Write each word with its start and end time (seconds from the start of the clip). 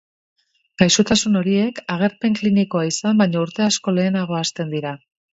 Gaixotasun 0.81 1.39
horiek 1.41 1.81
agerpen 1.95 2.37
klinikoa 2.39 2.85
izan 2.93 3.19
baino 3.19 3.43
urte 3.49 3.65
asko 3.67 3.93
lehenago 3.99 4.39
hasten 4.39 4.73
dira. 4.77 4.95